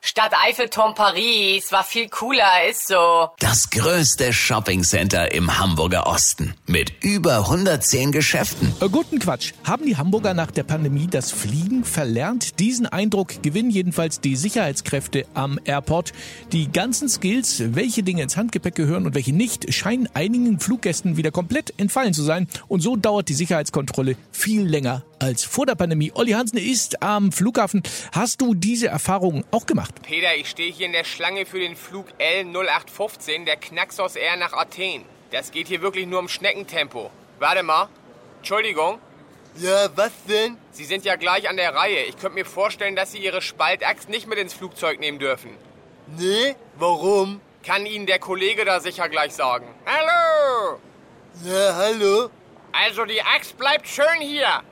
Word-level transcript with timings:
Stadt 0.00 0.32
Eiffelturm 0.46 0.94
Paris 0.94 1.72
war 1.72 1.82
viel 1.82 2.08
cooler, 2.08 2.68
ist 2.70 2.86
so. 2.86 3.30
Das 3.40 3.68
größte 3.70 4.32
Shoppingcenter 4.32 5.32
im 5.32 5.58
Hamburger 5.58 6.06
Osten 6.06 6.54
mit 6.66 6.92
über 7.02 7.38
110 7.38 8.12
Geschäften. 8.12 8.72
Äh, 8.80 8.88
guten 8.88 9.18
Quatsch. 9.18 9.54
Haben 9.64 9.86
die 9.86 9.96
Hamburger 9.96 10.34
nach 10.34 10.52
der 10.52 10.62
Pandemie 10.62 11.08
das 11.10 11.32
Fliegen 11.32 11.84
verlernt? 11.84 12.60
Diesen 12.60 12.86
Eindruck 12.86 13.42
gewinnen 13.42 13.70
jedenfalls 13.70 14.20
die 14.20 14.36
Sicherheitskräfte 14.36 15.26
am 15.34 15.58
Airport. 15.64 16.12
Die 16.52 16.70
ganzen 16.70 17.08
Skills, 17.08 17.74
welche 17.74 18.04
Dinge 18.04 18.22
ins 18.22 18.36
Handgepäck 18.36 18.76
gehören 18.76 19.04
und 19.04 19.16
welche 19.16 19.32
nicht, 19.32 19.74
scheinen 19.74 20.08
einigen 20.14 20.60
Fluggästen 20.60 21.16
wieder 21.16 21.32
komplett 21.32 21.74
entfallen 21.76 22.14
zu 22.14 22.22
sein. 22.22 22.46
Und 22.68 22.82
so 22.82 22.94
dauert 22.94 23.28
die 23.28 23.34
Sicherheitskontrolle 23.34 24.16
viel 24.30 24.62
länger 24.62 25.02
als 25.18 25.44
vor 25.44 25.66
der 25.66 25.74
Pandemie. 25.74 26.12
Olli 26.14 26.32
Hansen 26.32 26.58
ist 26.58 27.02
am 27.02 27.32
Flughafen. 27.32 27.82
Hast 28.12 28.40
du 28.40 28.54
diese 28.54 28.88
Erfahrung 28.88 29.44
auch 29.50 29.66
gemacht? 29.66 29.94
Peter, 30.02 30.34
ich 30.36 30.48
stehe 30.48 30.72
hier 30.72 30.86
in 30.86 30.92
der 30.92 31.04
Schlange 31.04 31.46
für 31.46 31.58
den 31.58 31.76
Flug 31.76 32.06
L0815, 32.18 33.44
der 33.44 33.56
Knaxos 33.56 34.16
Air 34.16 34.36
nach 34.36 34.52
Athen. 34.52 35.04
Das 35.30 35.50
geht 35.50 35.68
hier 35.68 35.82
wirklich 35.82 36.06
nur 36.06 36.20
um 36.20 36.28
Schneckentempo. 36.28 37.10
Warte 37.38 37.62
mal. 37.62 37.88
Entschuldigung. 38.38 38.98
Ja, 39.56 39.88
was 39.96 40.12
denn? 40.28 40.56
Sie 40.70 40.84
sind 40.84 41.04
ja 41.04 41.16
gleich 41.16 41.48
an 41.48 41.56
der 41.56 41.74
Reihe. 41.74 42.04
Ich 42.04 42.16
könnte 42.16 42.36
mir 42.36 42.44
vorstellen, 42.44 42.94
dass 42.94 43.12
Sie 43.12 43.18
Ihre 43.18 43.42
Spaltaxt 43.42 44.08
nicht 44.08 44.28
mit 44.28 44.38
ins 44.38 44.54
Flugzeug 44.54 45.00
nehmen 45.00 45.18
dürfen. 45.18 45.50
Nee, 46.16 46.54
warum? 46.76 47.40
Kann 47.64 47.84
Ihnen 47.84 48.06
der 48.06 48.18
Kollege 48.18 48.64
da 48.64 48.80
sicher 48.80 49.08
gleich 49.08 49.32
sagen. 49.32 49.66
Hallo! 49.84 50.78
Ja, 51.44 51.74
hallo? 51.74 52.30
Also 52.72 53.04
die 53.04 53.22
Axt 53.22 53.58
bleibt 53.58 53.88
schön 53.88 54.20
hier. 54.20 54.62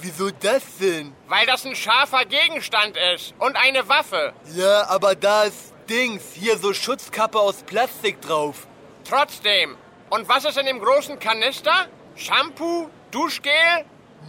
Wieso 0.00 0.30
das 0.30 0.62
denn? 0.80 1.12
Weil 1.28 1.46
das 1.46 1.64
ein 1.64 1.74
scharfer 1.74 2.24
Gegenstand 2.24 2.96
ist 3.14 3.34
und 3.38 3.56
eine 3.56 3.88
Waffe. 3.88 4.32
Ja, 4.54 4.86
aber 4.86 5.14
da 5.14 5.44
ist 5.44 5.74
Dings, 5.88 6.22
hier 6.34 6.56
so 6.56 6.72
Schutzkappe 6.72 7.38
aus 7.38 7.62
Plastik 7.64 8.20
drauf. 8.20 8.66
Trotzdem. 9.08 9.76
Und 10.08 10.28
was 10.28 10.44
ist 10.44 10.58
in 10.58 10.66
dem 10.66 10.80
großen 10.80 11.18
Kanister? 11.18 11.88
Shampoo? 12.16 12.88
Duschgel? 13.10 13.52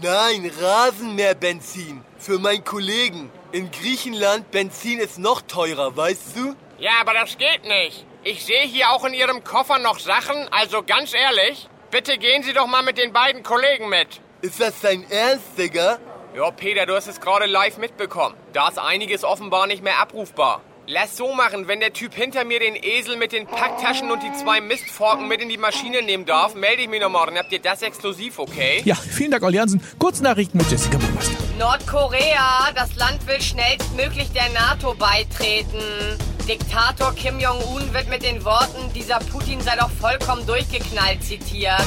Nein, 0.01 0.51
Rasenmäherbenzin. 0.59 2.03
Für 2.17 2.39
meinen 2.39 2.63
Kollegen. 2.63 3.31
In 3.51 3.69
Griechenland 3.71 4.49
Benzin 4.51 4.99
ist 4.99 5.19
noch 5.19 5.41
teurer, 5.41 5.95
weißt 5.95 6.35
du? 6.35 6.55
Ja, 6.79 6.91
aber 7.01 7.13
das 7.13 7.37
geht 7.37 7.63
nicht. 7.65 8.05
Ich 8.23 8.45
sehe 8.45 8.63
hier 8.63 8.89
auch 8.91 9.03
in 9.05 9.13
Ihrem 9.13 9.43
Koffer 9.43 9.77
noch 9.79 9.99
Sachen, 9.99 10.47
also 10.51 10.83
ganz 10.83 11.13
ehrlich, 11.13 11.67
bitte 11.89 12.17
gehen 12.17 12.43
Sie 12.43 12.53
doch 12.53 12.67
mal 12.67 12.83
mit 12.83 12.97
den 12.97 13.13
beiden 13.13 13.43
Kollegen 13.43 13.89
mit. 13.89 14.21
Ist 14.41 14.59
das 14.59 14.73
dein 14.81 15.07
Ernst, 15.11 15.45
Digga? 15.55 15.99
Ja, 16.35 16.49
Peter, 16.49 16.87
du 16.87 16.95
hast 16.95 17.07
es 17.07 17.21
gerade 17.21 17.45
live 17.45 17.77
mitbekommen. 17.77 18.35
Da 18.53 18.69
ist 18.69 18.79
einiges 18.79 19.23
offenbar 19.23 19.67
nicht 19.67 19.83
mehr 19.83 19.99
abrufbar. 19.99 20.61
Lass 20.87 21.15
so 21.15 21.31
machen, 21.35 21.67
wenn 21.67 21.79
der 21.79 21.93
Typ 21.93 22.15
hinter 22.15 22.43
mir 22.43 22.59
den 22.59 22.75
Esel 22.75 23.17
mit 23.17 23.33
den 23.33 23.45
Packtaschen 23.45 24.09
und 24.09 24.23
die 24.23 24.31
zwei 24.33 24.59
Mistforken 24.59 25.27
mit 25.27 25.41
in 25.41 25.49
die 25.49 25.59
Maschine 25.59 26.01
nehmen 26.01 26.25
darf, 26.25 26.55
melde 26.55 26.81
ich 26.81 26.89
mich 26.89 26.99
nochmal. 26.99 27.27
Dann 27.27 27.37
habt 27.37 27.51
ihr 27.51 27.59
das 27.59 27.83
exklusiv, 27.83 28.39
okay? 28.39 28.81
Ja, 28.83 28.95
vielen 28.95 29.29
Dank, 29.29 29.43
Olli 29.43 29.57
Hansen. 29.57 29.79
Kurznachrichten 29.99 30.57
mit 30.57 30.71
Jessica 30.71 30.97
Burmeister. 30.97 31.35
Nordkorea, 31.59 32.71
das 32.73 32.95
Land 32.95 33.27
will 33.27 33.39
schnellstmöglich 33.39 34.31
der 34.31 34.49
NATO 34.49 34.95
beitreten. 34.95 36.17
Diktator 36.47 37.13
Kim 37.13 37.39
Jong-un 37.39 37.93
wird 37.93 38.09
mit 38.09 38.23
den 38.23 38.43
Worten, 38.43 38.91
dieser 38.95 39.19
Putin 39.19 39.61
sei 39.61 39.75
doch 39.75 39.91
vollkommen 39.91 40.47
durchgeknallt 40.47 41.23
zitiert. 41.23 41.85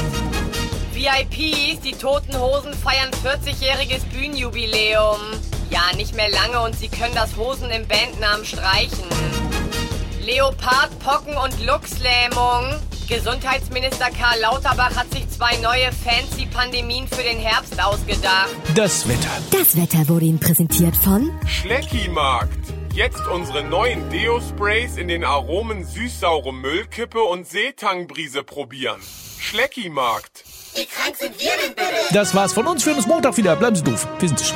VIPs, 1.04 1.82
die 1.82 1.92
Toten 1.92 2.34
Hosen 2.38 2.72
feiern 2.72 3.10
40-jähriges 3.22 4.06
Bühnenjubiläum. 4.06 5.20
Ja, 5.68 5.94
nicht 5.96 6.16
mehr 6.16 6.30
lange 6.30 6.60
und 6.62 6.74
sie 6.74 6.88
können 6.88 7.14
das 7.14 7.36
Hosen 7.36 7.68
im 7.70 7.86
Bandnamen 7.86 8.46
streichen. 8.46 9.04
Leopard, 10.24 10.98
Pocken 11.00 11.36
und 11.36 11.54
Luchslähmung. 11.66 12.80
Gesundheitsminister 13.06 14.06
Karl 14.18 14.40
Lauterbach 14.40 14.96
hat 14.96 15.12
sich 15.12 15.28
zwei 15.28 15.54
neue 15.58 15.92
fancy 15.92 16.46
Pandemien 16.46 17.06
für 17.06 17.22
den 17.22 17.38
Herbst 17.38 17.84
ausgedacht. 17.84 18.48
Das 18.74 19.06
Wetter. 19.06 19.28
Das 19.50 19.76
Wetter 19.76 20.08
wurde 20.08 20.24
Ihnen 20.24 20.40
präsentiert 20.40 20.96
von 20.96 21.30
Schleckimarkt. 21.46 22.72
Jetzt 22.94 23.26
unsere 23.26 23.62
neuen 23.62 24.08
Deo-Sprays 24.08 24.96
in 24.96 25.08
den 25.08 25.24
Aromen 25.24 25.84
süß-saure 25.84 26.54
Müllkippe 26.54 27.22
und 27.22 27.46
Seetangbrise 27.46 28.42
probieren. 28.42 29.02
Schleckimarkt. 29.38 30.44
Das 32.12 32.34
war's 32.34 32.52
von 32.52 32.66
uns. 32.66 32.84
Wir 32.84 32.96
uns 32.96 33.06
Montag 33.06 33.36
wieder. 33.36 33.56
Bleiben 33.56 33.76
Sie 33.76 33.82
doof. 33.82 34.06
Wir 34.18 34.28
sind. 34.28 34.54